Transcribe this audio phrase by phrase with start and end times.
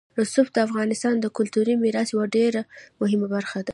[0.19, 2.61] رسوب د افغانستان د کلتوري میراث یوه ډېره
[2.99, 3.69] مهمه برخه ده.